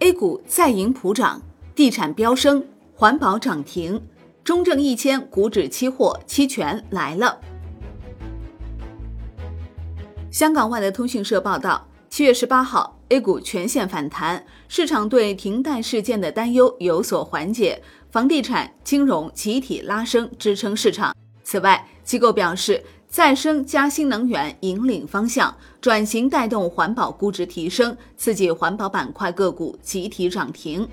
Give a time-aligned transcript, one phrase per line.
[0.00, 1.40] A 股再迎普涨，
[1.74, 2.62] 地产飙升，
[2.94, 4.02] 环保涨停，
[4.44, 7.40] 中证一千股指期货期权来了。
[10.30, 21.16] 香港外的通讯社报道，七月十八号，A 股全线反弹，市场对停贷事件的担忧有所缓解，房地产、金融集体拉升支撑市场。
[21.42, 22.84] 此外，机构表示。
[23.16, 30.86] 再生加新能源引领方向，转型带动环保估值提升，刺激环保板块个股集体涨停。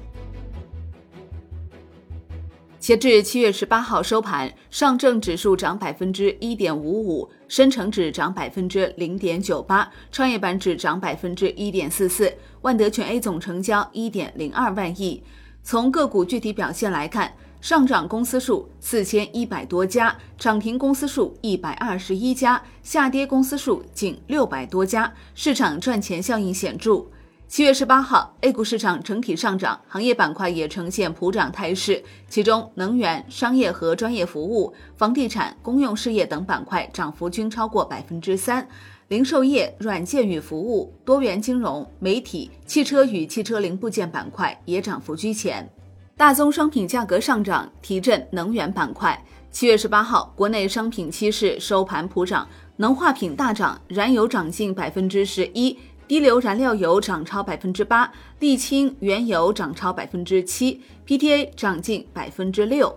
[2.79, 15.21] 截至七月十八号收盘，上证指数涨百分之一点五五，深成指涨百分之零点九八，创业板指涨百分之一点四四，万德全 A 总成交一点零二万亿。
[15.61, 17.33] 从个股具体表现来看。
[17.63, 27.05] 上涨公司数四千一百多家，涨停公司数一百二十一家，下跌公司数仅六百多家，市场赚钱效应显著。
[27.47, 38.67] 七月十八号，A 股市场整体上涨，行业板块也呈现普涨态势，其中能源、商业和专业服务、房地产、公用事业等板块涨幅均超过百分之三，
[39.07, 45.71] 零售业、软件与服务、多元金融、媒体、汽车与汽车零部件板块也涨幅居前。
[46.15, 49.19] 大宗商品价格上涨提振能源板块。
[49.49, 52.47] 七月十八号，国内商品期市收盘普涨，
[52.77, 55.75] 能化品大涨，燃油涨近百分之十一，
[56.07, 62.95] 低硫燃料油涨超百分之八，沥青原油涨超百分之七，PTA 涨近百分之六。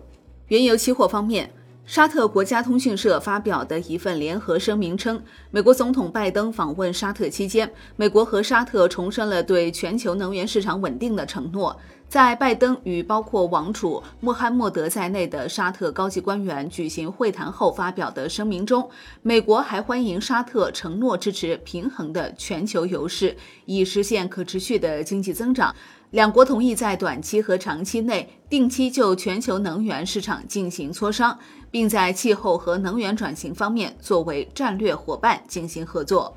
[0.49, 1.51] 原油期货方面。
[1.87, 11.79] 沙特国家通讯社发表的一份联合声明称，美国总统拜登访问沙特期间，美国和沙特重申了对全球能源市场稳定的承诺。
[12.09, 18.89] 在拜登与包括王储穆罕默德在内的沙特高级官员举行会谈后发表的声明中，
[19.23, 25.73] 美国还欢迎沙特承诺支持平衡的全球油市，以实现可持续的经济增长。
[26.11, 31.37] 两国同意在短期和长期内定期就全球能源市场进行磋商，
[31.71, 36.37] 并在气候和能源转型方面作为战略伙伴进行合作。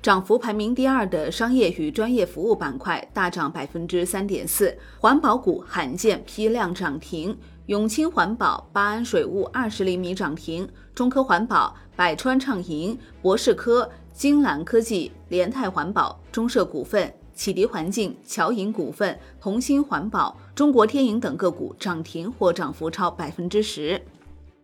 [0.00, 7.36] 涨幅排名第二的商业与专业服务板块大涨百分之三点四，环保股罕见批量涨停，
[7.66, 17.12] 永清环保、巴安水务二十厘米涨停，中科环保、百川畅盈、博士科、金兰科技、联泰环保、中社股份。
[17.42, 24.00] 启迪环境、侨银股份、同心环保、中国天银等个股涨停或涨幅超百分之十。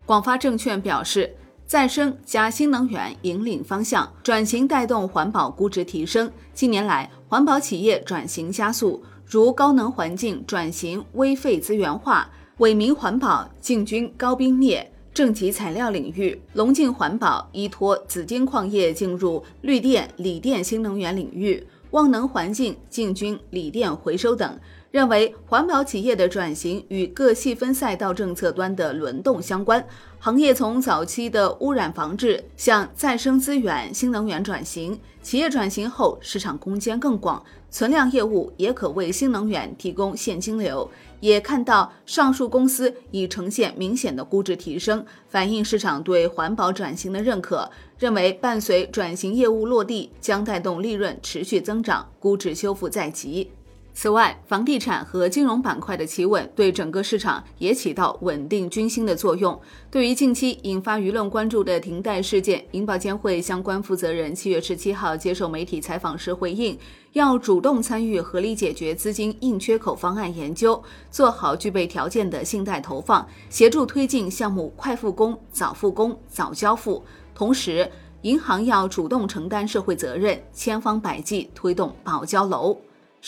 [0.07, 1.35] 广发证券表示，
[1.67, 6.31] 再生加新能源引领方向，转型带动环保估值提升。
[6.55, 21.67] 近年来，环保企业转型加速，如高能环境转型微废资源化，伟明环保进军高冰镍、正极材料领域，龙净环保依托紫金矿业进入绿电、锂电新能源领域。
[21.91, 24.59] 望能环境进军锂电回收等，
[24.99, 29.87] 认为环保企业的转型与各细分赛道政策端的轮动相关。
[30.19, 40.91] 行业从早期的污染防治向再生资源、新能源转型，企业转型后市场空间更广，存量业务也可为新能源提供现金流。
[41.21, 47.71] 也看到上述公司已呈现明显的估值提升，反映市场对环保转型的认可。
[48.01, 53.53] 认为伴随转型业务落地，将带动利润持续增长，估值修复在即。
[54.01, 59.61] 此外，房地产和金融板块的企稳对整个市场也起到稳定军心的作用。
[59.91, 66.79] 对于近期引发舆论关注的停贷事件，银保监会相关负责人七月十七号接受媒体采访时回应，
[67.15, 70.81] 要主动参与合理解决资金硬缺口方案研究，
[71.11, 77.03] 做好具备条件的信贷投放，协助推进项目快复工、早复工、早交付。
[77.35, 77.91] 同时，
[78.23, 82.79] 银行要主动承担社会责任，千方百计推动保交楼。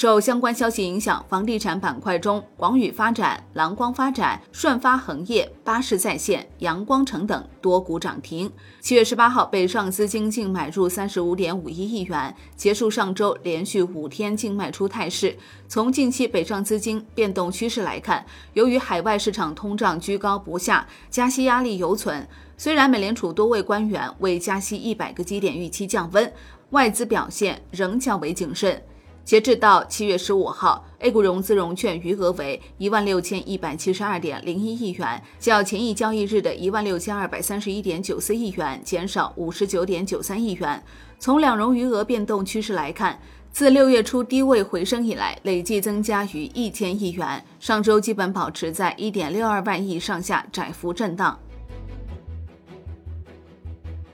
[0.00, 8.50] 受相关消息影响，房地产板块中，广宇发展、蓝光发展、顺发恒业、巴士在线、阳光城等多股涨停。
[8.80, 15.36] 七月十八号，北上资金净买入三十五点五一亿元，结束上周连续五天净卖出态势。
[15.68, 18.24] 从近期北上资金变动趋势来看，
[18.54, 22.26] 由于海外市场通胀居高不下，加息压力犹存。
[22.56, 26.32] 虽然美联储多位官员为加息一百个基点预期降温，
[26.70, 28.82] 外资表现仍较为谨慎。
[29.30, 40.82] 截至到七月十五号，A 股融资融券余额为一万六千一百七十二点零一亿元，较前一交易日的一万六千二百三十一点九四亿元减少五十九点九三亿元。
[41.20, 43.20] 从两融余额变动趋势来看，
[43.52, 51.38] 自六月初低位回升以来，累计增加逾一千亿元，上周基本保持在一点六二万亿上下窄幅震荡。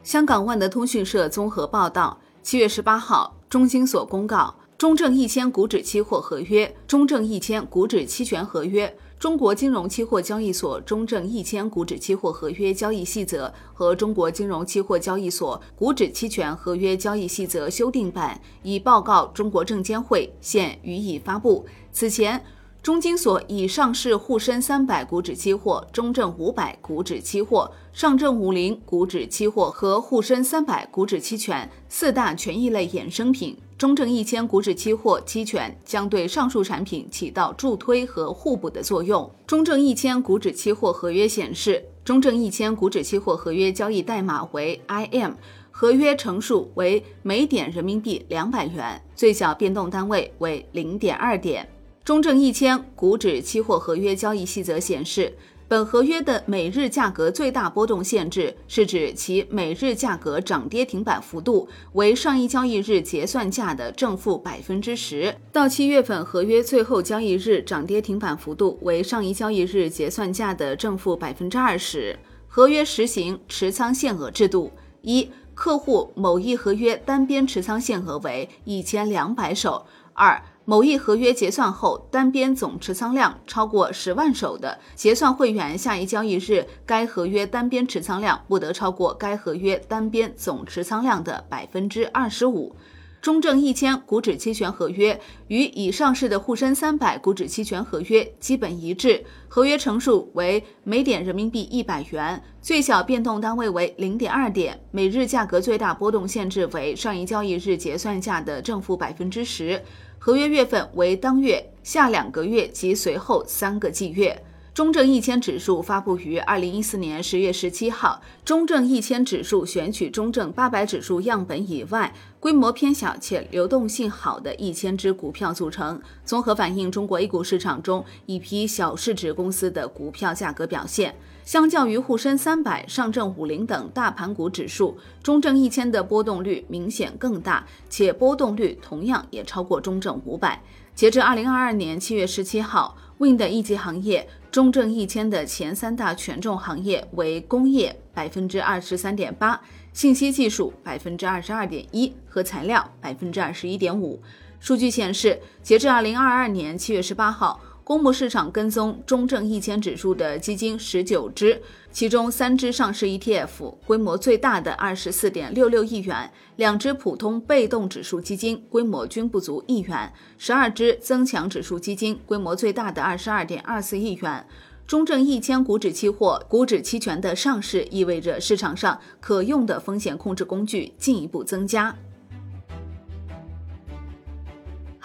[0.02, 4.54] 香港万德通讯社综合报道，七月十八号，中金所公告。
[4.78, 8.94] 中证一千股指期货合约、中证一千股指期权合约。
[9.18, 21.64] 中国金融期货交易所中证一千股指期货合约交易细则和中国金融期货交易所股指期权合约交易细则修订版已报告中国证监会，现予以发布。
[21.90, 22.44] 此前，
[22.82, 33.56] 中金所已上市沪深三百股指期货、中证五百股指期货、上证五零股指期货和沪深三百股指期权四大权益类衍生品。
[33.78, 39.30] 中证一千股指期货期权将对上述产品起到助推和互补的作用。
[39.46, 45.32] 中证一千股指期货合约显示，中证一千股指期货合约交易代码为 IM，
[45.70, 51.68] 合约乘数为每点人民币两百元，最小变动单位为零点二点。
[52.02, 55.34] 中证一千股指期货合约交易细则显示。
[55.68, 65.34] 本合约的每日价格最大波动限制是指其每日价格涨跌停板幅度为上一交易日结算价的正负百分之十。
[65.50, 72.16] 到期月份合约最后交易日涨跌停板幅度为上一交易日结算价的正负百分之二十。
[72.46, 74.70] 合约实行持仓限额制度：
[75.02, 79.84] 一、客户某一合约单边持仓限额为一千两百手；
[80.14, 92.74] 二、某一合约结算后，单边总持仓量超过十万手的结算会员，下一交易日该合约单边持仓量不得超过该合约单边总持仓量的百分之二十五。
[93.20, 95.18] 中证一千股指期权合约
[95.48, 109.82] 与已上市的沪深三百股指期权合约基本一致，合约乘数为每点人民币一百元，最小变动单位为零点二点，每日价格最大波动限制为上一交易日结算价的正负百分之十。
[110.18, 114.40] 合约月份为当月、下两个月及随后三个季月。
[114.76, 118.20] 中证一千指数发布于二零一四年十月十七号。
[118.44, 131.16] 中证一千指数选取中证八百指数样本以外，规模偏小且流动性好的一千只股票组成，综合反映中国 A 股市场中一批小市值公司的股票价格表现。
[131.46, 140.62] 相较于沪深三百、上证五零等大盘股指数，中证一千的波动率明显更大，且波动率同样也超过中证五百。
[140.94, 144.28] 截至二零二二年七月十七号，Wind 一级行业。
[144.56, 149.60] 中证一千的前三大权重行业为工业百分之二十三点八，
[149.92, 154.18] 信息技术百分之二十二点一和材料百分之二十一点五。
[154.58, 157.60] 数据显示，截至二零二二年七月十八号。
[157.86, 161.62] 公募市场跟踪中证一千指数的基金十九只，
[161.92, 174.44] 其中三只上市 ETF，规模最大的二十四点六六亿元；两只普通被动指数基金规模均不足一元；十二只增强指数基金规模最大的二十二点二四亿元。
[174.88, 181.94] 中证一千股指期货、股指期权的上市，意味着市场上可用的风险控制工具进一步增加。